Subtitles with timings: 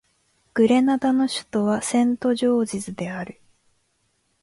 [0.55, 3.39] グレナダの首都はセントジョージズである